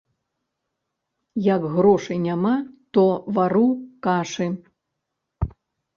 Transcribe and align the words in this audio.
Як 1.49 1.67
грошай 1.75 2.17
няма, 2.27 2.55
то 2.99 3.03
вару 3.39 3.65
кашы. 4.09 4.47